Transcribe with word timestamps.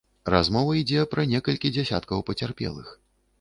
Размова 0.33 0.71
ідзе 0.79 1.03
пра 1.11 1.25
некалькі 1.33 1.71
дзясяткаў 1.75 2.25
пацярпелых. 2.31 2.91